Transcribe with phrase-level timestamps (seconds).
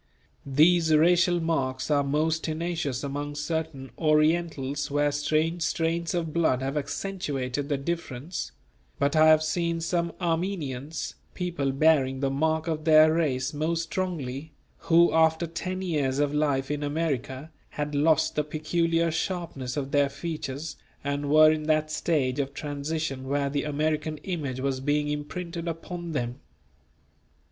[0.47, 6.75] These racial marks are most tenacious among certain Orientals where strange strains of blood have
[6.75, 8.51] accentuated the difference;
[8.97, 14.53] but I have seen some Armenians, people bearing the mark of their race most strongly,
[14.77, 20.09] who after ten years of life in America, had lost the peculiar sharpness of their
[20.09, 25.67] features and were in that stage of transition where the American image was being imprinted
[25.67, 26.39] upon them.